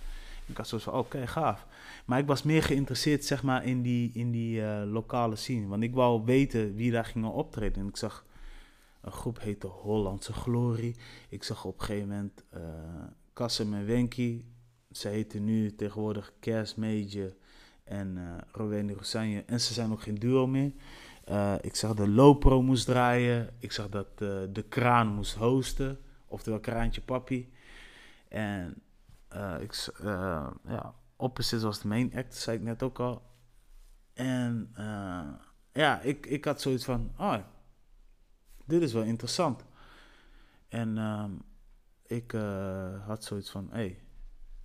Ik 0.46 0.56
had 0.56 0.68
zo 0.68 0.78
van, 0.78 0.92
oké, 0.92 1.26
gaaf. 1.26 1.66
Maar 2.04 2.18
ik 2.18 2.26
was 2.26 2.42
meer 2.42 2.62
geïnteresseerd, 2.62 3.24
zeg 3.24 3.42
maar, 3.42 3.64
in 3.64 3.82
die, 3.82 4.10
in 4.14 4.30
die 4.30 4.62
lokale 4.86 5.36
scene. 5.36 5.66
Want 5.66 5.82
ik 5.82 5.94
wou 5.94 6.24
weten 6.24 6.74
wie 6.74 6.90
daar 6.90 7.04
gingen 7.04 7.32
optreden. 7.32 7.82
En 7.82 7.88
ik 7.88 7.96
zag, 7.96 8.24
een 9.00 9.12
groep 9.12 9.40
heette 9.40 9.66
Hollandse 9.66 10.32
Glorie. 10.32 10.96
Ik 11.28 11.42
zag 11.42 11.64
op 11.64 11.78
een 11.78 11.84
gegeven 11.84 12.08
moment 12.08 12.44
uh, 12.54 12.60
Kassem 13.32 13.74
en 13.74 13.86
Wenky. 13.86 14.44
Ze 14.90 15.08
heten 15.08 15.44
nu 15.44 15.74
tegenwoordig 15.74 16.32
Kers 16.40 16.74
Major 16.74 17.34
en 17.86 18.16
uh, 18.16 18.36
Rowena 18.52 18.92
Rosagne. 18.92 19.44
En 19.46 19.60
ze 19.60 19.72
zijn 19.72 19.92
ook 19.92 20.02
geen 20.02 20.18
duo 20.18 20.46
meer. 20.46 20.72
Uh, 21.28 21.54
ik 21.60 21.74
zag 21.74 21.94
de 21.94 22.08
Lopro 22.08 22.62
moest 22.62 22.86
draaien. 22.86 23.50
Ik 23.58 23.72
zag 23.72 23.88
dat 23.88 24.08
uh, 24.18 24.42
de 24.52 24.64
Kraan 24.68 25.08
moest 25.08 25.34
hosten. 25.34 25.98
Oftewel 26.26 26.60
Kraantje 26.60 27.00
Papi. 27.00 27.52
En 28.28 28.82
ik, 29.60 29.92
ja, 30.64 30.94
Opposite 31.16 31.64
was 31.64 31.80
de 31.80 31.88
main 31.88 32.14
act, 32.14 32.34
zei 32.34 32.56
ik 32.56 32.62
net 32.62 32.82
ook 32.82 32.98
al. 32.98 33.22
En 34.12 34.74
ja, 35.72 36.00
ik, 36.00 36.26
ik 36.26 36.44
had 36.44 36.60
zoiets 36.60 36.84
van, 36.84 37.12
oh, 37.18 37.36
dit 38.64 38.82
is 38.82 38.92
wel 38.92 39.02
interessant. 39.02 39.64
En 40.68 40.98
um, 40.98 41.42
ik 42.06 42.32
had 43.06 43.24
zoiets 43.24 43.50
van, 43.50 43.68
hé, 43.70 43.76
hey, 43.76 43.98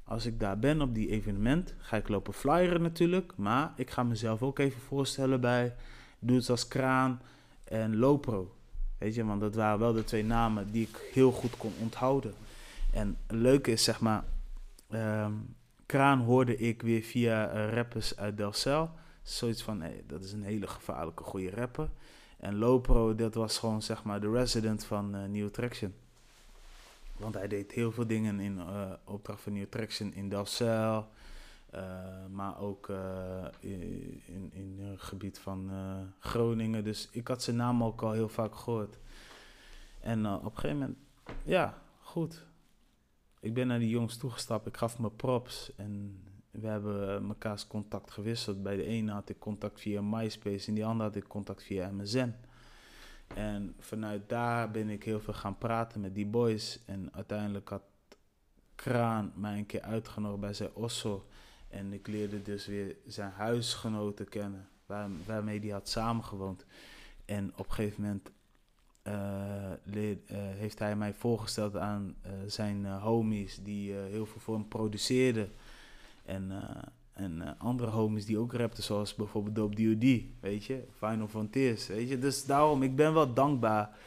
als 0.03 0.25
ik 0.25 0.39
daar 0.39 0.59
ben 0.59 0.81
op 0.81 0.95
die 0.95 1.09
evenement, 1.09 1.73
ga 1.77 1.97
ik 1.97 2.07
lopen 2.07 2.33
flyeren 2.33 2.81
natuurlijk. 2.81 3.33
Maar 3.35 3.73
ik 3.75 3.89
ga 3.89 4.03
mezelf 4.03 4.43
ook 4.43 4.59
even 4.59 4.81
voorstellen 4.81 5.41
bij 5.41 5.75
dudes 6.19 6.49
als 6.49 6.67
Kraan 6.67 7.21
en 7.63 7.97
Lopro. 7.97 8.55
Weet 8.97 9.15
je, 9.15 9.25
want 9.25 9.41
dat 9.41 9.55
waren 9.55 9.79
wel 9.79 9.93
de 9.93 10.03
twee 10.03 10.25
namen 10.25 10.71
die 10.71 10.87
ik 10.87 11.09
heel 11.13 11.31
goed 11.31 11.57
kon 11.57 11.73
onthouden. 11.79 12.33
En 12.93 13.17
het 13.27 13.35
leuke 13.35 13.71
is, 13.71 13.83
zeg 13.83 13.99
maar, 13.99 14.23
Um, 14.93 15.55
Kraan 15.85 16.19
hoorde 16.19 16.57
ik 16.57 16.81
weer 16.81 17.01
via 17.01 17.53
uh, 17.53 17.73
rappers 17.73 18.17
uit 18.17 18.37
Delcel. 18.37 18.89
Zoiets 19.21 19.63
van, 19.63 19.81
hey, 19.81 20.03
dat 20.07 20.23
is 20.23 20.31
een 20.31 20.43
hele 20.43 20.67
gevaarlijke 20.67 21.23
goede 21.23 21.49
rapper. 21.49 21.89
En 22.37 22.55
Lopro, 22.55 23.15
dat 23.15 23.33
was 23.33 23.57
gewoon 23.57 23.81
zeg 23.81 24.03
maar 24.03 24.21
de 24.21 24.31
resident 24.31 24.85
van 24.85 25.15
uh, 25.15 25.25
New 25.25 25.49
Traction. 25.49 25.93
Want 27.21 27.35
hij 27.35 27.47
deed 27.47 27.71
heel 27.71 27.91
veel 27.91 28.07
dingen 28.07 28.39
in 28.39 28.57
uh, 28.57 28.91
opdracht 29.03 29.41
van 29.41 29.53
New 29.53 29.67
Traction 29.69 30.13
in 30.13 30.29
Delcel. 30.29 31.07
maar 32.31 32.59
ook 32.59 32.89
in, 33.59 33.81
in, 34.25 34.49
in 34.53 34.77
het 34.79 35.01
gebied 35.01 35.39
van 35.39 35.71
Groningen. 36.19 36.83
Dus 36.83 37.09
ik 37.11 37.27
had 37.27 37.43
zijn 37.43 37.55
naam 37.55 37.83
ook 37.83 38.01
al 38.01 38.11
heel 38.11 38.29
vaak 38.29 38.55
gehoord. 38.55 38.97
En 39.99 40.25
op 40.27 40.43
een 40.43 40.51
gegeven 40.51 40.77
moment, 40.77 40.97
ja, 41.43 41.81
goed 41.99 42.45
ik 43.41 43.53
ben 43.53 43.67
naar 43.67 43.79
die 43.79 43.89
jongens 43.89 44.17
toegestapt, 44.17 44.67
ik 44.67 44.77
gaf 44.77 44.99
me 44.99 45.11
props 45.11 45.71
en 45.75 46.23
we 46.51 46.67
hebben 46.67 47.27
mekaars 47.27 47.67
contact 47.67 48.11
gewisseld. 48.11 48.63
Bij 48.63 48.75
de 48.75 48.85
ene 48.85 49.11
had 49.11 49.29
ik 49.29 49.39
contact 49.39 49.79
via 49.79 50.01
MySpace 50.01 50.67
en 50.67 50.73
die 50.73 50.85
andere 50.85 51.09
had 51.09 51.15
ik 51.15 51.27
contact 51.27 51.63
via 51.63 51.91
MSN. 51.91 52.33
En 53.35 53.75
vanuit 53.79 54.29
daar 54.29 54.71
ben 54.71 54.89
ik 54.89 55.03
heel 55.03 55.19
veel 55.19 55.33
gaan 55.33 55.57
praten 55.57 56.01
met 56.01 56.15
die 56.15 56.25
boys. 56.25 56.79
En 56.85 57.13
uiteindelijk 57.13 57.69
had 57.69 57.83
Kraan 58.75 59.31
mij 59.35 59.57
een 59.57 59.65
keer 59.65 59.81
uitgenodigd 59.81 60.41
bij 60.41 60.53
zijn 60.53 60.73
Osso. 60.73 61.27
En 61.67 61.93
ik 61.93 62.07
leerde 62.07 62.41
dus 62.41 62.65
weer 62.65 62.95
zijn 63.07 63.31
huisgenoten 63.31 64.29
kennen, 64.29 64.69
waar, 64.85 65.09
waarmee 65.25 65.59
hij 65.59 65.69
had 65.69 65.89
samengewoond. 65.89 66.65
En 67.25 67.51
op 67.55 67.65
een 67.65 67.73
gegeven 67.73 68.01
moment 68.01 68.31
leer, 69.83 70.17
uh, 70.31 70.37
heeft 70.37 70.79
hij 70.79 70.95
mij 70.95 71.13
voorgesteld 71.13 71.75
aan 71.75 72.15
uh, 72.25 72.31
zijn 72.47 72.85
homies 72.85 73.59
die 73.63 73.93
heel 73.93 74.25
veel 74.25 74.41
voor 74.41 74.55
hem 74.55 74.67
produceerden. 74.67 75.51
En, 76.25 76.51
en 77.13 77.57
andere 77.57 77.91
homies 77.91 78.25
die 78.25 78.37
ook 78.37 78.53
rapten, 78.53 78.83
zoals 78.83 79.15
bijvoorbeeld 79.15 79.55
Dope 79.55 79.75
D.O.D., 79.75 80.41
weet 80.41 80.63
je, 80.63 80.87
Final 80.97 81.27
Frontiers, 81.27 81.87
weet 81.87 82.09
je. 82.09 82.17
Dus 82.17 82.45
daarom, 82.45 82.83
ik 82.83 82.95
ben 82.95 83.13
wel 83.13 83.33
dankbaar. 83.33 83.97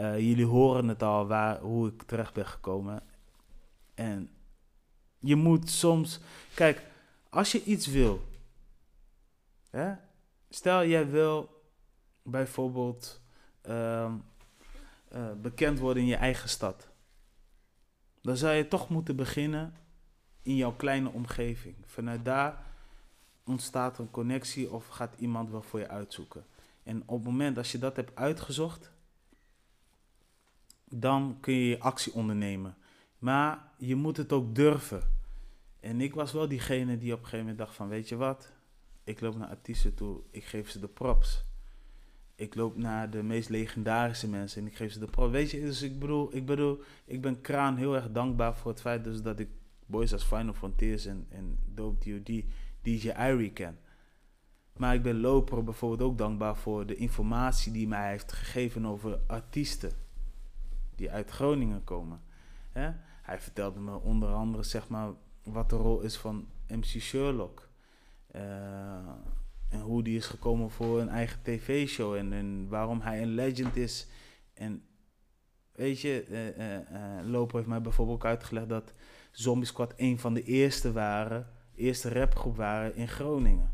jullie 0.00 0.46
horen 0.46 0.88
het 0.88 1.02
al, 1.02 1.26
waar, 1.26 1.60
hoe 1.60 1.88
ik 1.88 2.02
terecht 2.02 2.34
ben 2.34 2.46
gekomen. 2.46 3.02
En 3.94 4.30
je 5.18 5.36
moet 5.36 5.70
soms, 5.70 6.20
kijk, 6.54 6.82
als 7.28 7.52
je 7.52 7.64
iets 7.64 7.86
wil, 7.86 8.20
hè, 9.70 9.94
stel 10.48 10.86
jij 10.86 11.10
wil 11.10 11.62
bijvoorbeeld... 12.22 13.22
Um, 13.68 14.22
uh, 15.14 15.32
bekend 15.42 15.78
worden 15.78 16.02
in 16.02 16.08
je 16.08 16.16
eigen 16.16 16.48
stad. 16.48 16.88
Dan 18.20 18.36
zou 18.36 18.54
je 18.54 18.68
toch 18.68 18.88
moeten 18.88 19.16
beginnen 19.16 19.74
in 20.44 20.56
jouw 20.56 20.72
kleine 20.72 21.10
omgeving. 21.10 21.74
Vanuit 21.86 22.24
daar 22.24 22.64
ontstaat 23.44 23.98
een 23.98 24.10
connectie 24.10 24.72
of 24.72 24.86
gaat 24.86 25.14
iemand 25.18 25.50
wel 25.50 25.62
voor 25.62 25.80
je 25.80 25.88
uitzoeken. 25.88 26.46
En 26.82 27.02
op 27.06 27.16
het 27.16 27.24
moment 27.24 27.56
dat 27.56 27.68
je 27.68 27.78
dat 27.78 27.96
hebt 27.96 28.16
uitgezocht, 28.16 28.92
dan 30.84 31.36
kun 31.40 31.54
je 31.54 31.68
je 31.68 31.80
actie 31.80 32.12
ondernemen. 32.12 32.76
Maar 33.18 33.68
je 33.76 33.94
moet 33.94 34.16
het 34.16 34.32
ook 34.32 34.54
durven. 34.54 35.02
En 35.80 36.00
ik 36.00 36.14
was 36.14 36.32
wel 36.32 36.48
diegene 36.48 36.98
die 36.98 37.12
op 37.12 37.18
een 37.18 37.24
gegeven 37.24 37.46
moment 37.46 37.58
dacht 37.58 37.74
van, 37.74 37.88
weet 37.88 38.08
je 38.08 38.16
wat? 38.16 38.52
Ik 39.04 39.20
loop 39.20 39.36
naar 39.36 39.48
artiesten 39.48 39.94
toe, 39.94 40.20
ik 40.30 40.44
geef 40.44 40.70
ze 40.70 40.80
de 40.80 40.88
props 40.88 41.44
ik 42.36 42.54
loop 42.54 42.76
naar 42.76 43.10
de 43.10 43.22
meest 43.22 43.48
legendarische 43.48 44.28
mensen 44.28 44.60
en 44.60 44.66
ik 44.66 44.76
geef 44.76 44.92
ze 44.92 44.98
de 44.98 45.06
pro. 45.06 45.30
Weet 45.30 45.50
je, 45.50 45.60
dus 45.60 45.82
ik 45.82 45.98
bedoel, 45.98 46.36
ik 46.36 46.46
bedoel, 46.46 46.82
ik 47.04 47.20
ben 47.20 47.40
Kraan 47.40 47.76
heel 47.76 47.94
erg 47.94 48.10
dankbaar 48.10 48.56
voor 48.56 48.70
het 48.70 48.80
feit 48.80 49.04
dus 49.04 49.22
dat 49.22 49.38
ik 49.38 49.48
boys 49.86 50.12
als 50.12 50.24
Final 50.24 50.54
Frontiers 50.54 51.06
en, 51.06 51.26
en 51.28 51.58
Dope 51.66 51.98
D.O.D. 51.98 52.44
DJ 52.82 53.10
Irie 53.10 53.52
ken. 53.52 53.78
Maar 54.76 54.94
ik 54.94 55.02
ben 55.02 55.20
Loper 55.20 55.64
bijvoorbeeld 55.64 56.10
ook 56.10 56.18
dankbaar 56.18 56.56
voor 56.56 56.86
de 56.86 56.94
informatie 56.94 57.72
die 57.72 57.88
mij 57.88 58.10
heeft 58.10 58.32
gegeven 58.32 58.86
over 58.86 59.20
artiesten 59.26 59.92
die 60.94 61.10
uit 61.10 61.30
Groningen 61.30 61.84
komen. 61.84 62.20
Hij 63.22 63.40
vertelde 63.40 63.80
me 63.80 64.00
onder 64.00 64.32
andere 64.32 64.62
zeg 64.62 64.88
maar, 64.88 65.12
wat 65.42 65.70
de 65.70 65.76
rol 65.76 66.00
is 66.00 66.16
van 66.16 66.48
MC 66.68 66.84
Sherlock. 66.84 67.68
Uh, 68.36 68.42
en 69.68 69.80
hoe 69.80 70.02
die 70.02 70.16
is 70.16 70.26
gekomen 70.26 70.70
voor 70.70 71.00
een 71.00 71.08
eigen 71.08 71.42
tv-show 71.42 72.14
en, 72.14 72.32
en 72.32 72.68
waarom 72.68 73.00
hij 73.00 73.22
een 73.22 73.34
legend 73.34 73.76
is. 73.76 74.06
En 74.54 74.82
weet 75.72 76.00
je, 76.00 76.26
uh, 76.92 77.30
Loper 77.30 77.56
heeft 77.56 77.68
mij 77.68 77.80
bijvoorbeeld 77.80 78.16
ook 78.16 78.24
uitgelegd 78.24 78.68
dat 78.68 78.94
Zombie 79.34 79.66
Squad 79.66 79.92
een 79.96 80.18
van 80.18 80.34
de 80.34 80.42
eerste 80.42 80.92
waren, 80.92 81.46
eerste 81.74 82.08
rapgroep 82.08 82.56
waren 82.56 82.96
in 82.96 83.08
Groningen. 83.08 83.70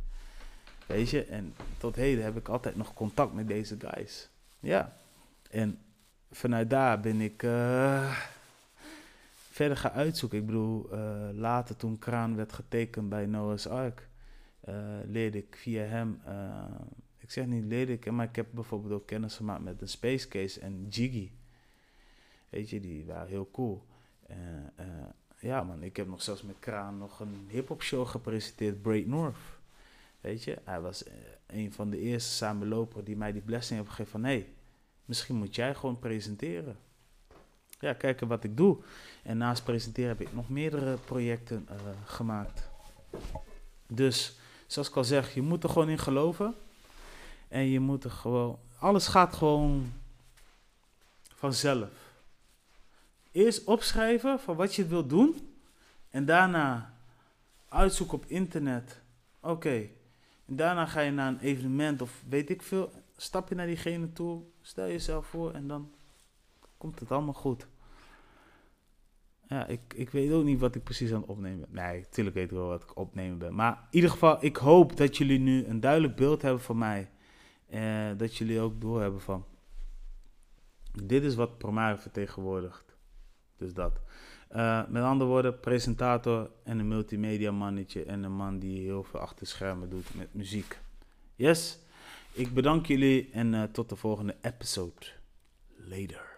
Weet 0.86 1.10
je, 1.10 1.24
en 1.24 1.54
tot 1.78 1.96
heden 1.96 2.24
heb 2.24 2.36
ik 2.36 2.48
altijd 2.48 2.76
nog 2.76 2.94
contact 2.94 3.32
met 3.32 3.48
deze 3.48 3.76
guys. 3.78 4.28
Ja, 4.60 4.96
en 5.50 5.78
vanuit 6.30 6.70
daar 6.70 7.00
ben 7.00 7.20
ik 7.20 7.42
uh, 7.42 8.16
verder 9.32 9.76
gaan 9.76 9.90
uitzoeken. 9.90 10.38
Ik 10.38 10.46
bedoel, 10.46 10.94
uh, 10.94 11.28
later 11.32 11.76
toen 11.76 11.98
Kraan 11.98 12.36
werd 12.36 12.52
getekend 12.52 13.08
bij 13.08 13.26
Noah's 13.26 13.66
Ark, 13.66 14.08
uh, 14.68 14.74
leerde 15.06 15.38
ik 15.38 15.56
via 15.56 15.82
hem, 15.82 16.20
ik 17.18 17.30
zeg 17.30 17.46
niet 17.46 17.64
leerde 17.64 17.92
ik, 17.92 18.10
maar 18.10 18.28
ik 18.28 18.36
heb 18.36 18.46
bijvoorbeeld 18.50 18.92
ook 18.92 19.06
kennis 19.06 19.36
gemaakt 19.36 19.62
met 19.62 19.78
de 19.78 19.86
Space 19.86 20.28
Case 20.28 20.60
en 20.60 20.86
Jiggy. 20.88 21.30
Weet 22.48 22.70
je, 22.70 22.80
die 22.80 23.04
waren 23.04 23.28
heel 23.28 23.50
cool. 23.50 23.86
Ja 25.50 25.62
man, 25.62 25.82
ik 25.82 25.96
heb 25.96 26.06
nog 26.06 26.22
zelfs 26.22 26.42
met 26.42 26.56
Kraan 26.58 26.98
nog 26.98 27.20
een 27.20 27.46
hip-hop 27.48 27.82
show 27.82 28.06
gepresenteerd, 28.06 28.82
Break 28.82 29.06
North. 29.06 29.36
Weet 30.20 30.44
je, 30.44 30.58
hij 30.64 30.80
was 30.80 31.04
een 31.46 31.72
van 31.72 31.90
de 31.90 31.98
eerste 31.98 32.30
samenlopers 32.30 33.04
die 33.04 33.16
mij 33.16 33.32
die 33.32 33.42
blessing 33.42 33.78
heeft 33.78 33.90
gegeven 33.90 34.12
van 34.12 34.24
hé, 34.24 34.46
Misschien 35.04 35.36
moet 35.36 35.54
jij 35.54 35.74
gewoon 35.74 35.98
presenteren. 35.98 36.76
Ja, 37.80 37.92
kijken 37.92 38.28
wat 38.28 38.44
ik 38.44 38.56
doe. 38.56 38.78
En 39.22 39.36
naast 39.36 39.64
presenteren 39.64 40.08
heb 40.08 40.20
ik 40.20 40.34
nog 40.34 40.48
meerdere 40.48 40.96
projecten 40.96 41.66
uh, 41.70 41.76
gemaakt. 42.04 42.68
Dus, 43.86 44.38
zoals 44.66 44.88
ik 44.88 44.96
al 44.96 45.04
zeg, 45.04 45.34
je 45.34 45.42
moet 45.42 45.62
er 45.62 45.68
gewoon 45.68 45.88
in 45.88 45.98
geloven. 45.98 46.54
En 47.48 47.64
je 47.66 47.80
moet 47.80 48.04
er 48.04 48.10
gewoon. 48.10 48.58
Alles 48.78 49.06
gaat 49.06 49.34
gewoon 49.34 49.92
vanzelf. 51.34 51.88
Eerst 53.32 53.64
opschrijven 53.64 54.40
van 54.40 54.56
wat 54.56 54.74
je 54.74 54.86
wilt 54.86 55.08
doen. 55.08 55.34
En 56.10 56.24
daarna 56.24 56.94
uitzoeken 57.68 58.16
op 58.16 58.24
internet. 58.26 59.02
Oké. 59.40 59.88
En 60.46 60.56
daarna 60.56 60.86
ga 60.86 61.00
je 61.00 61.10
naar 61.10 61.28
een 61.28 61.40
evenement 61.40 62.02
of 62.02 62.22
weet 62.28 62.50
ik 62.50 62.62
veel 62.62 62.92
stap 63.22 63.48
je 63.48 63.54
naar 63.54 63.66
diegene 63.66 64.12
toe, 64.12 64.42
stel 64.60 64.86
jezelf 64.86 65.26
voor 65.26 65.52
en 65.52 65.66
dan 65.66 65.90
komt 66.76 67.00
het 67.00 67.10
allemaal 67.12 67.34
goed. 67.34 67.66
Ja, 69.48 69.66
ik, 69.66 69.80
ik 69.94 70.10
weet 70.10 70.32
ook 70.32 70.44
niet 70.44 70.60
wat 70.60 70.74
ik 70.74 70.82
precies 70.82 71.12
aan 71.12 71.20
het 71.20 71.30
opnemen 71.30 71.60
ben. 71.60 71.84
Nee, 71.84 72.00
natuurlijk 72.00 72.36
weet 72.36 72.44
ik 72.44 72.50
wel 72.50 72.66
wat 72.66 72.82
ik 72.82 72.96
opnemen 72.96 73.38
ben. 73.38 73.54
Maar 73.54 73.72
in 73.72 73.86
ieder 73.90 74.10
geval, 74.10 74.44
ik 74.44 74.56
hoop 74.56 74.96
dat 74.96 75.16
jullie 75.16 75.38
nu 75.38 75.64
een 75.64 75.80
duidelijk 75.80 76.16
beeld 76.16 76.42
hebben 76.42 76.60
van 76.60 76.78
mij. 76.78 77.10
Eh, 77.66 78.08
dat 78.16 78.36
jullie 78.36 78.60
ook 78.60 78.80
doorhebben 78.80 79.20
van... 79.20 79.44
Dit 81.04 81.22
is 81.22 81.34
wat 81.34 81.58
Promare 81.58 81.96
vertegenwoordigt. 81.96 82.89
Dus 83.60 83.74
dat. 83.74 83.92
Uh, 84.56 84.82
met 84.88 85.02
andere 85.02 85.30
woorden, 85.30 85.60
presentator 85.60 86.50
en 86.64 86.78
een 86.78 86.88
multimedia 86.88 87.50
mannetje. 87.50 88.04
En 88.04 88.22
een 88.22 88.36
man 88.36 88.58
die 88.58 88.80
heel 88.80 89.02
veel 89.02 89.20
achter 89.20 89.46
schermen 89.46 89.90
doet 89.90 90.06
met 90.14 90.34
muziek. 90.34 90.78
Yes? 91.34 91.78
Ik 92.32 92.54
bedank 92.54 92.86
jullie 92.86 93.28
en 93.32 93.52
uh, 93.52 93.62
tot 93.62 93.88
de 93.88 93.96
volgende 93.96 94.36
episode. 94.42 95.06
Later. 95.76 96.28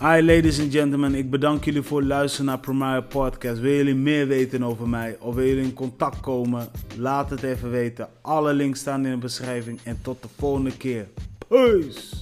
Hi 0.00 0.22
ladies 0.22 0.60
and 0.60 0.72
gentlemen, 0.72 1.14
ik 1.14 1.30
bedank 1.30 1.64
jullie 1.64 1.82
voor 1.82 1.98
het 1.98 2.08
luisteren 2.08 2.46
naar 2.46 2.58
Primary 2.58 3.02
Podcast. 3.02 3.60
Wil 3.60 3.72
jullie 3.72 3.94
meer 3.94 4.26
weten 4.26 4.62
over 4.62 4.88
mij 4.88 5.16
of 5.20 5.34
wil 5.34 5.46
jullie 5.46 5.64
in 5.64 5.74
contact 5.74 6.20
komen? 6.20 6.68
Laat 6.96 7.30
het 7.30 7.42
even 7.42 7.70
weten. 7.70 8.08
Alle 8.20 8.54
links 8.54 8.80
staan 8.80 9.04
in 9.04 9.12
de 9.12 9.18
beschrijving 9.18 9.80
en 9.84 9.98
tot 10.02 10.22
de 10.22 10.28
volgende 10.36 10.76
keer. 10.76 11.08
Peace! 11.48 12.16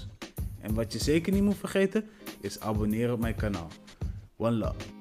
En 0.61 0.75
wat 0.75 0.93
je 0.93 0.99
zeker 0.99 1.33
niet 1.33 1.43
moet 1.43 1.57
vergeten 1.57 2.05
is 2.41 2.61
abonneren 2.61 3.15
op 3.15 3.21
mijn 3.21 3.35
kanaal. 3.35 3.69
One 4.37 4.57
love. 4.57 4.96